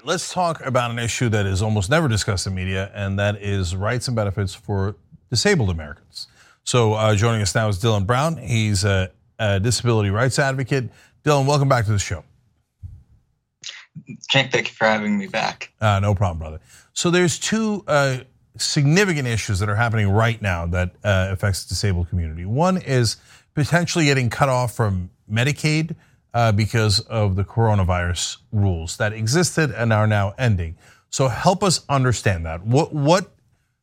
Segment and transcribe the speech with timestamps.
[0.00, 3.40] right, let's talk about an issue that is almost never discussed in media, and that
[3.42, 4.96] is rights and benefits for
[5.30, 6.26] disabled Americans.
[6.64, 8.36] So, uh, joining us now is Dylan Brown.
[8.36, 10.90] He's a, a, disability rights advocate.
[11.24, 12.24] Dylan, welcome back to the show.
[14.30, 15.72] Thank you for having me back.
[15.80, 16.60] Uh, no problem, brother.
[16.92, 18.18] So, there's two uh,
[18.56, 22.44] significant issues that are happening right now that uh, affects the disabled community.
[22.44, 23.16] One is
[23.54, 25.96] potentially getting cut off from Medicaid
[26.34, 30.76] uh, because of the coronavirus rules that existed and are now ending.
[31.10, 32.64] So help us understand that.
[32.64, 33.32] What what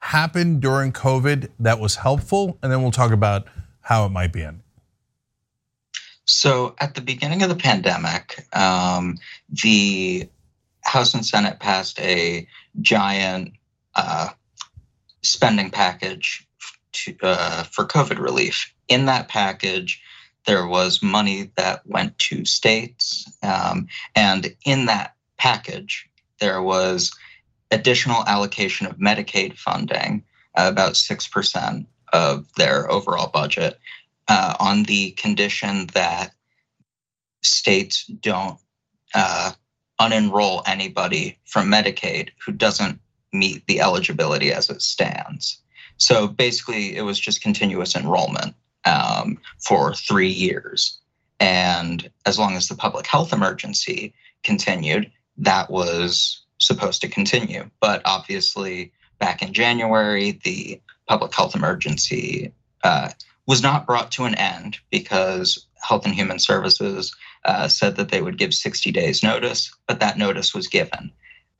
[0.00, 3.46] happened during COVID that was helpful, and then we'll talk about
[3.82, 4.62] how it might be ending.
[6.24, 9.18] So at the beginning of the pandemic, um,
[9.62, 10.28] the
[10.82, 12.46] House and Senate passed a
[12.80, 13.52] giant
[13.94, 14.28] uh,
[15.22, 16.46] spending package
[16.92, 18.72] to, uh, for COVID relief.
[18.88, 20.00] In that package,
[20.46, 23.30] there was money that went to states.
[23.42, 26.08] Um, and in that package,
[26.40, 27.12] there was
[27.70, 30.24] additional allocation of Medicaid funding,
[30.56, 33.78] uh, about 6% of their overall budget,
[34.28, 36.32] uh, on the condition that
[37.42, 38.58] states don't
[39.14, 39.52] uh,
[40.00, 43.00] unenroll anybody from Medicaid who doesn't
[43.32, 45.60] meet the eligibility as it stands.
[45.98, 50.98] So basically, it was just continuous enrollment um, for three years.
[51.38, 57.70] And as long as the public health emergency continued, that was supposed to continue.
[57.80, 62.52] But obviously, back in January, the public health emergency
[62.84, 63.10] uh,
[63.46, 67.14] was not brought to an end because Health and Human Services
[67.44, 71.10] uh, said that they would give 60 days notice, but that notice was given.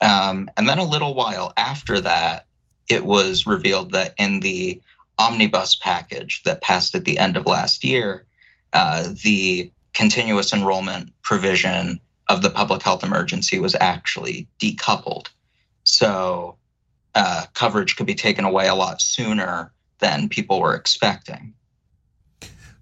[0.01, 2.47] Um, and then a little while after that,
[2.89, 4.81] it was revealed that in the
[5.21, 8.27] omnibus package that passed at the end of last year,
[8.73, 15.29] uh, the continuous enrollment provision of the public health emergency was actually decoupled.
[15.83, 16.57] So
[17.15, 21.53] uh, coverage could be taken away a lot sooner than people were expecting.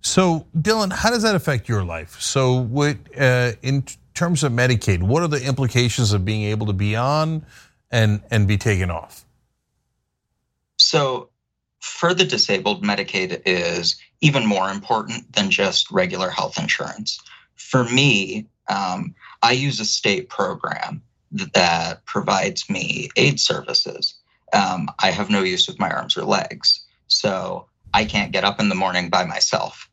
[0.01, 2.21] So, Dylan, how does that affect your life?
[2.21, 3.85] So, what, uh, in
[4.15, 7.45] terms of Medicaid, what are the implications of being able to be on
[7.91, 9.25] and and be taken off?
[10.77, 11.31] So,
[11.81, 17.21] for the disabled, Medicaid is even more important than just regular health insurance.
[17.55, 21.03] For me, um, I use a state program
[21.55, 24.15] that provides me aid services.
[24.53, 28.61] Um, I have no use of my arms or legs, so I can't get up
[28.61, 29.89] in the morning by myself.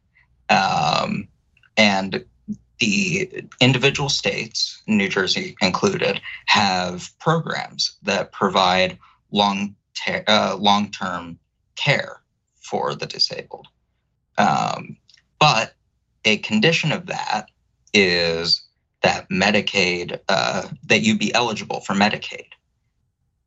[0.50, 1.28] Um,
[1.78, 2.26] and
[2.80, 8.98] the individual states, New Jersey included, have programs that provide
[9.32, 9.76] long
[10.28, 11.40] uh, long term
[11.76, 12.22] care
[12.62, 13.68] for the disabled.
[14.38, 14.98] Um,
[15.40, 15.74] but
[16.26, 17.50] a condition of that
[17.94, 18.64] is
[19.02, 22.48] that Medicaid, uh, that you be eligible for Medicaid.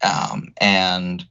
[0.02, 1.26] Um, and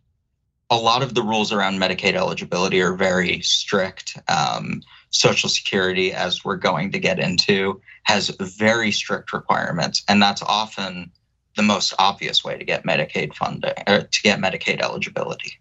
[0.70, 4.18] a lot of the rules around Medicaid eligibility are very strict.
[4.28, 4.82] Um,
[5.12, 11.12] Social Security, as we're going to get into, has very strict requirements, and that's often
[11.56, 15.58] the most obvious way to get Medicaid funding or to get Medicaid eligibility.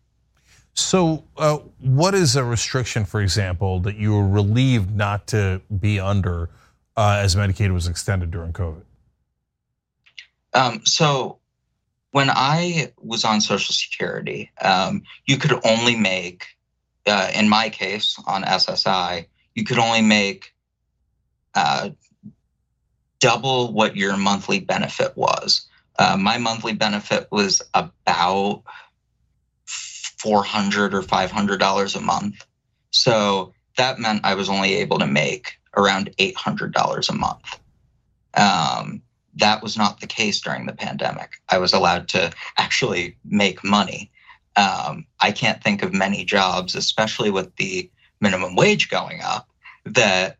[0.76, 5.98] So, uh, what is a restriction, for example, that you were relieved not to be
[5.98, 6.50] under
[6.96, 8.82] uh, as Medicaid was extended during COVID?
[10.52, 11.38] Um, so,
[12.10, 16.44] when I was on Social Security, um, you could only make,
[17.06, 20.54] uh, in my case on SSI, you could only make
[21.54, 21.88] uh,
[23.18, 25.66] double what your monthly benefit was.
[25.98, 28.62] Uh, my monthly benefit was about
[30.18, 32.44] 400 or 500 dollars a month.
[32.90, 37.60] So that meant i was only able to make around 800 dollars a month.
[38.34, 39.02] Um,
[39.34, 41.32] that was not the case during the pandemic.
[41.50, 44.10] I was allowed to actually make money.
[44.56, 47.90] Um, i can't think of many jobs especially with the
[48.20, 49.50] minimum wage going up
[49.84, 50.38] that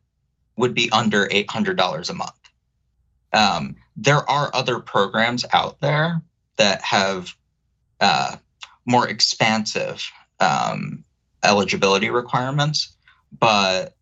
[0.56, 2.32] would be under $800 a month.
[3.32, 6.22] Um, there are other programs out there
[6.56, 7.34] that have
[8.00, 8.36] uh,
[8.86, 10.10] more expansive
[10.40, 11.04] um,
[11.44, 12.94] eligibility requirements,
[13.38, 13.94] but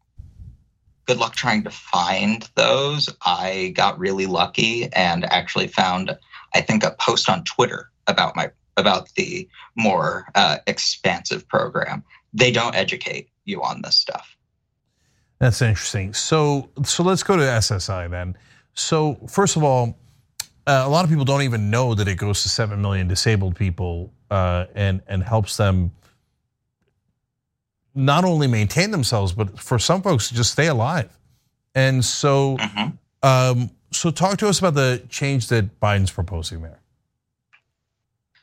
[1.06, 3.08] good luck trying to find those.
[3.24, 6.16] I got really lucky and actually found,
[6.54, 12.02] I think, a post on Twitter about my about the more uh, expansive program.
[12.32, 14.36] They don't educate you on this stuff.
[15.38, 16.12] That's interesting.
[16.14, 18.36] So, so let's go to SSI then.
[18.74, 19.96] So, first of all,
[20.66, 24.12] a lot of people don't even know that it goes to seven million disabled people
[24.30, 25.92] uh, and and helps them
[27.94, 31.16] not only maintain themselves, but for some folks just stay alive.
[31.74, 32.88] And so, mm-hmm.
[33.22, 36.80] um, so talk to us about the change that Biden's proposing there.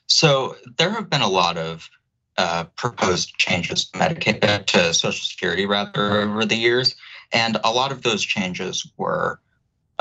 [0.07, 1.89] So there have been a lot of
[2.37, 6.95] uh, proposed changes to Medicaid uh, to Social Security rather over the years,
[7.31, 9.39] and a lot of those changes were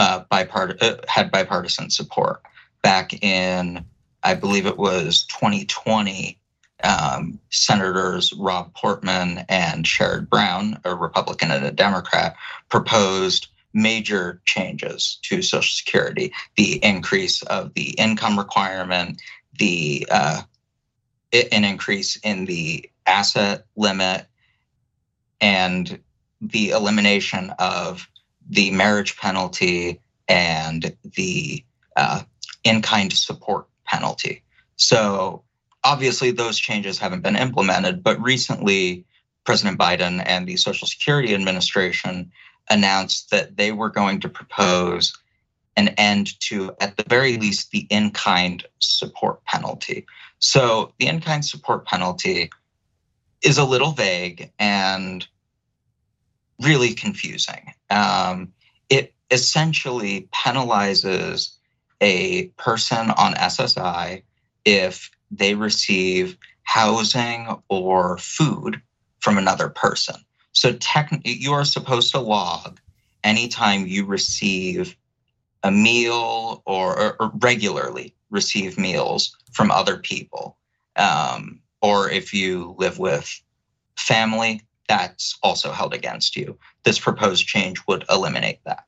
[0.01, 2.43] uh, bipart- uh, had bipartisan support.
[2.83, 3.85] Back in,
[4.23, 6.39] I believe it was 2020,
[6.83, 12.35] um, Senators Rob Portman and Sherrod Brown, a Republican and a Democrat,
[12.71, 19.21] proposed major changes to Social Security: the increase of the income requirement,
[19.59, 20.41] the uh,
[21.31, 24.27] an increase in the asset limit,
[25.43, 26.01] and
[26.41, 28.09] the elimination of
[28.51, 31.65] the marriage penalty and the
[31.97, 32.23] uh,
[32.65, 34.43] in-kind support penalty.
[34.77, 35.43] So
[35.85, 39.05] obviously those changes haven't been implemented, but recently
[39.45, 42.31] President Biden and the Social Security Administration
[42.69, 45.17] announced that they were going to propose
[45.77, 50.07] an end to, at the very least, the in kind support penalty.
[50.39, 52.51] So the in kind support penalty
[53.43, 55.27] is a little vague and
[56.61, 57.73] really confusing.
[57.91, 58.53] Um,
[58.89, 61.53] it essentially penalizes
[62.01, 64.23] a person on SSI
[64.65, 68.81] if they receive housing or food
[69.21, 70.17] from another person.
[70.53, 70.77] So
[71.25, 72.81] you are supposed to log
[73.23, 74.97] anytime you receive
[75.63, 80.57] a meal or, or, or regularly receive meals from other people.
[80.97, 83.41] Um, or if you live with
[83.97, 86.59] family, that's also held against you.
[86.83, 88.85] This proposed change would eliminate that.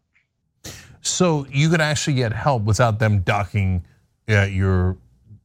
[1.00, 3.84] So you could actually get help without them docking
[4.28, 4.96] uh, your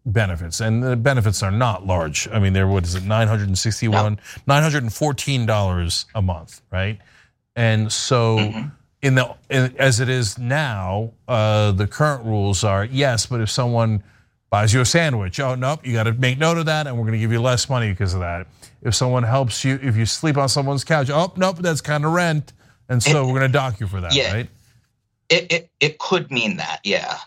[0.04, 2.27] benefits, and the benefits are not large.
[2.30, 4.19] I mean, they're what is it, nine hundred and sixty-one, no.
[4.48, 7.00] nine hundred and fourteen dollars a month, right?
[7.56, 8.38] And so.
[8.39, 8.68] Mm-hmm
[9.00, 13.50] in the in, as it is now, uh, the current rules are yes, but if
[13.50, 14.04] someone
[14.49, 17.03] buys you a sandwich, oh nope, you got to make note of that, and we're
[17.03, 18.47] going to give you less money because of that.
[18.81, 22.13] If someone helps you, if you sleep on someone's couch, oh nope, that's kind of
[22.13, 22.53] rent,
[22.89, 24.49] and so it, we're going to dock you for that, yeah, right?
[25.29, 27.17] It, it it could mean that, yeah.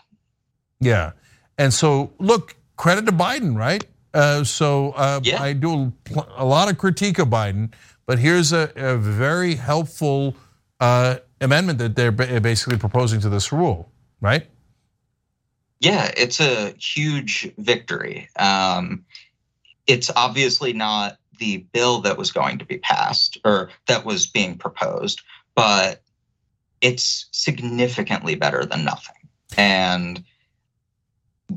[0.79, 1.11] Yeah,
[1.57, 3.85] and so look, credit to Biden, right?
[4.13, 5.41] Uh, so uh, yeah.
[5.41, 5.93] I do
[6.35, 7.71] a, lot of critique of Biden,
[8.05, 10.35] but here's a, a very helpful
[10.79, 14.47] uh, amendment that they're basically proposing to this rule, right?
[15.81, 18.29] Yeah, it's a huge victory.
[18.37, 19.03] Um,
[19.87, 24.59] it's obviously not the bill that was going to be passed or that was being
[24.59, 25.21] proposed,
[25.55, 26.03] but
[26.81, 29.15] it's significantly better than nothing.
[29.57, 30.23] And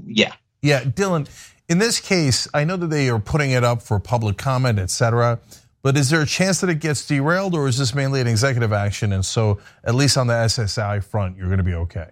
[0.07, 0.33] yeah.
[0.63, 1.29] Yeah, Dylan,
[1.69, 4.89] in this case, I know that they are putting it up for public comment, et
[4.89, 5.39] cetera.
[5.83, 8.73] But is there a chance that it gets derailed, or is this mainly an executive
[8.73, 9.13] action?
[9.13, 12.09] And so, at least on the SSI front, you're going to be okay.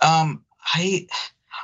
[0.00, 0.44] Um,
[0.74, 1.06] I,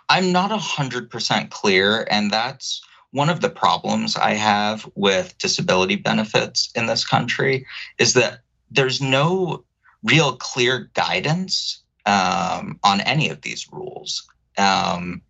[0.09, 5.37] I'm not a hundred percent clear, and that's one of the problems I have with
[5.39, 7.67] disability benefits in this country
[7.99, 8.41] is that
[8.71, 9.65] there's no
[10.03, 14.27] real clear guidance um, on any of these rules,
[14.59, 15.23] um,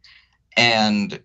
[0.57, 1.21] and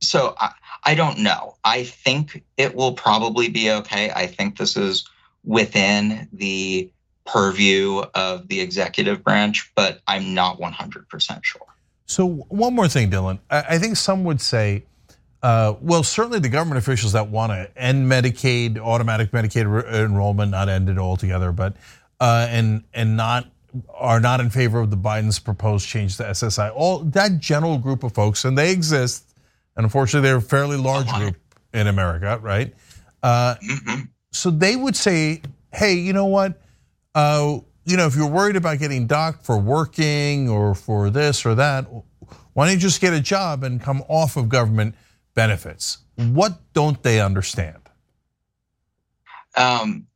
[0.00, 0.52] so I,
[0.84, 1.56] I don't know.
[1.64, 4.10] I think it will probably be okay.
[4.10, 5.08] I think this is
[5.44, 6.90] within the
[7.30, 11.62] purview of the executive branch, but I'm not 100% sure.
[12.06, 13.38] So, one more thing, Dylan.
[13.50, 14.84] I think some would say,
[15.42, 20.68] uh, well, certainly the government officials that want to end Medicaid, automatic Medicaid enrollment, not
[20.68, 21.76] end it altogether, but
[22.18, 23.46] uh, and and not
[23.94, 26.72] are not in favor of the Biden's proposed change to SSI.
[26.74, 29.28] All that general group of folks, and they exist
[29.78, 31.36] and unfortunately, they're a fairly large group
[31.72, 32.74] in America, right?
[33.22, 34.00] Uh, mm-hmm.
[34.32, 35.40] So they would say,
[35.72, 36.60] "Hey, you know what?
[37.18, 41.56] Uh, you know, if you're worried about getting docked for working or for this or
[41.56, 41.84] that,
[42.52, 44.94] why don't you just get a job and come off of government
[45.34, 47.82] benefits?" What don't they understand?
[49.56, 50.06] Um,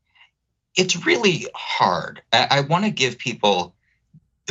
[0.77, 2.23] it's really hard.
[2.33, 3.75] I, I want to give people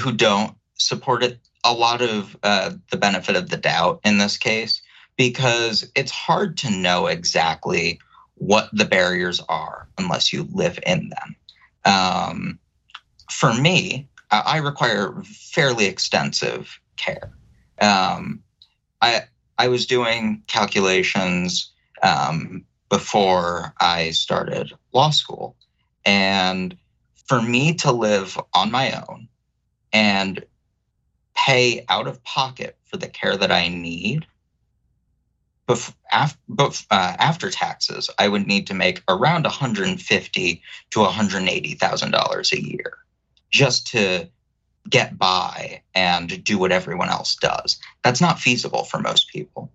[0.01, 4.37] who don't support it a lot of uh, the benefit of the doubt in this
[4.37, 4.81] case
[5.15, 8.01] because it's hard to know exactly
[8.35, 11.35] what the barriers are unless you live in them.
[11.85, 12.59] Um,
[13.29, 17.31] for me, I require fairly extensive care.
[17.81, 18.41] Um,
[19.01, 19.23] I
[19.57, 21.71] I was doing calculations
[22.01, 25.55] um, before I started law school,
[26.05, 26.77] and
[27.25, 29.27] for me to live on my own
[29.93, 30.43] and
[31.35, 34.25] pay out of pocket for the care that I need
[35.71, 40.61] bef- af- bef- uh, after taxes, I would need to make around 150
[40.91, 42.97] to 180 thousand dollars a year
[43.51, 44.29] just to
[44.89, 47.79] get by and do what everyone else does.
[48.03, 49.71] That's not feasible for most people.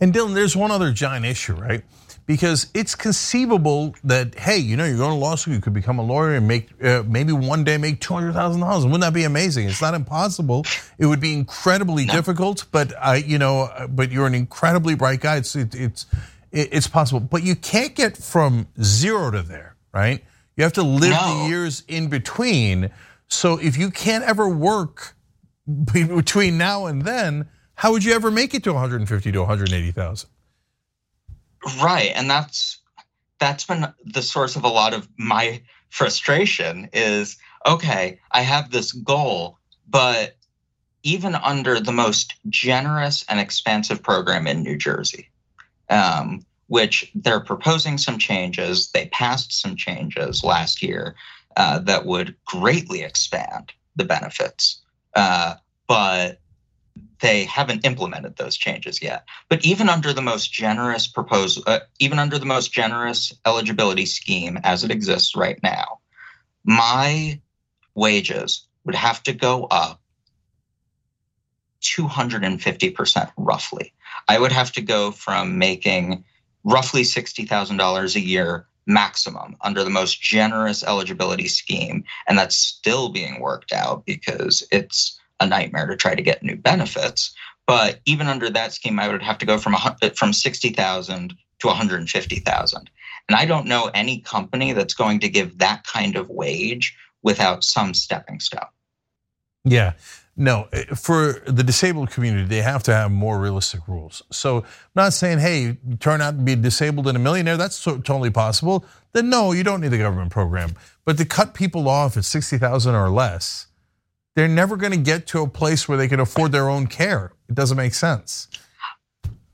[0.00, 1.82] And Dylan, there's one other giant issue, right?
[2.30, 5.98] Because it's conceivable that hey, you know, you're going to law school, you could become
[5.98, 8.84] a lawyer and make uh, maybe one day make two hundred thousand dollars.
[8.84, 9.68] Wouldn't that be amazing?
[9.68, 10.64] It's not impossible.
[10.96, 12.12] It would be incredibly no.
[12.12, 15.38] difficult, but I, you know, but you're an incredibly bright guy.
[15.38, 16.06] It's it, it's
[16.52, 20.22] it's possible, but you can't get from zero to there, right?
[20.56, 21.42] You have to live no.
[21.42, 22.92] the years in between.
[23.26, 25.16] So if you can't ever work
[25.92, 30.30] between now and then, how would you ever make it to 150 to 180,000?
[31.80, 32.78] Right, and that's
[33.38, 37.36] that's been the source of a lot of my frustration is
[37.66, 40.36] okay, I have this goal, but
[41.02, 45.30] even under the most generous and expansive program in New Jersey,
[45.88, 48.90] um, which they're proposing some changes.
[48.92, 51.14] They passed some changes last year
[51.56, 54.80] uh, that would greatly expand the benefits,
[55.16, 55.54] uh,
[55.86, 56.38] but
[57.20, 59.24] they haven't implemented those changes yet.
[59.48, 64.58] But even under the most generous proposal, uh, even under the most generous eligibility scheme
[64.64, 66.00] as it exists right now,
[66.64, 67.40] my
[67.94, 70.00] wages would have to go up
[71.82, 73.92] 250% roughly.
[74.28, 76.24] I would have to go from making
[76.64, 82.04] roughly $60,000 a year maximum under the most generous eligibility scheme.
[82.26, 86.56] And that's still being worked out because it's a nightmare to try to get new
[86.56, 87.34] benefits.
[87.66, 89.76] But even under that scheme, I would have to go from
[90.14, 92.90] from 60,000 to 150,000.
[93.28, 97.62] And I don't know any company that's going to give that kind of wage without
[97.62, 98.66] some stepping stone.
[99.64, 99.92] Yeah.
[100.36, 104.22] No, for the disabled community, they have to have more realistic rules.
[104.30, 104.64] So, I'm
[104.96, 108.86] not saying, hey, turn out to be disabled and a millionaire, that's totally possible.
[109.12, 110.76] Then, no, you don't need the government program.
[111.04, 113.66] But to cut people off at 60,000 or less,
[114.40, 117.32] they're never going to get to a place where they can afford their own care.
[117.50, 118.48] It doesn't make sense.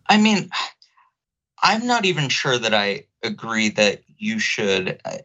[0.09, 0.49] I mean,
[1.61, 5.17] I'm not even sure that I agree that you should uh,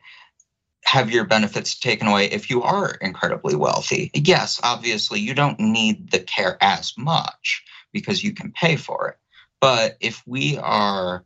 [0.85, 4.09] have your benefits taken away if you are incredibly wealthy.
[4.15, 7.63] Yes, obviously, you don't need the care as much
[7.93, 9.17] because you can pay for it.
[9.59, 11.23] But if we are,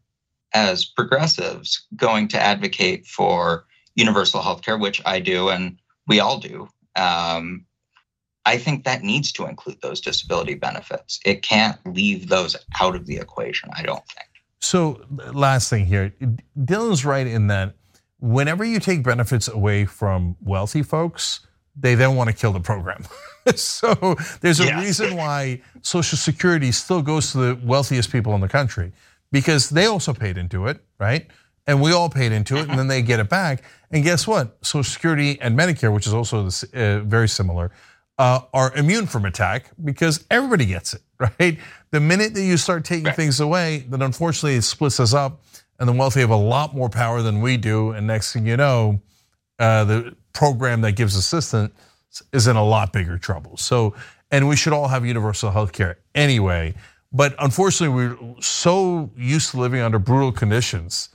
[0.53, 3.65] as progressives, going to advocate for
[3.95, 7.65] universal health care, which I do and we all do, um,
[8.45, 11.19] I think that needs to include those disability benefits.
[11.25, 14.29] It can't leave those out of the equation, I don't think.
[14.59, 15.01] So,
[15.33, 16.13] last thing here
[16.57, 17.75] Dylan's right in that
[18.19, 23.05] whenever you take benefits away from wealthy folks, they then want to kill the program.
[23.55, 24.81] so there's a yeah.
[24.81, 28.93] reason why Social Security still goes to the wealthiest people in the country
[29.31, 31.27] because they also paid into it, right?
[31.67, 33.63] And we all paid into it, and then they get it back.
[33.91, 34.63] And guess what?
[34.63, 37.71] Social Security and Medicare, which is also uh, very similar,
[38.17, 41.01] are immune from attack because everybody gets it,
[41.39, 41.59] right?
[41.91, 43.15] The minute that you start taking right.
[43.15, 45.41] things away, then unfortunately it splits us up
[45.79, 47.91] and the wealthy have a lot more power than we do.
[47.91, 49.01] And next thing you know,
[49.59, 51.73] uh, the program that gives assistance
[52.31, 53.57] is in a lot bigger trouble.
[53.57, 53.95] So,
[54.31, 56.73] and we should all have universal health care anyway.
[57.11, 61.09] But unfortunately, we're so used to living under brutal conditions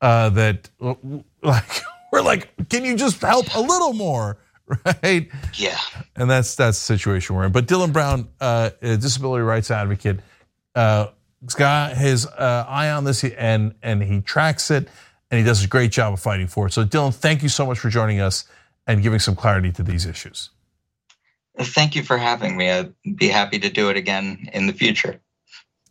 [0.00, 0.70] uh, that,
[1.42, 1.82] like,
[2.12, 4.38] we're like, can you just help a little more,
[5.02, 5.28] right?
[5.54, 5.78] Yeah.
[6.16, 7.52] And that's that's the situation we're in.
[7.52, 10.20] But Dylan Brown, uh, a disability rights advocate,
[10.74, 11.08] uh,
[11.42, 14.88] He's got his uh, eye on this and, and he tracks it
[15.30, 16.72] and he does a great job of fighting for it.
[16.72, 18.44] So, Dylan, thank you so much for joining us
[18.86, 20.50] and giving some clarity to these issues.
[21.58, 22.70] Thank you for having me.
[22.70, 25.20] I'd be happy to do it again in the future.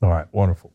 [0.01, 0.71] All right, wonderful.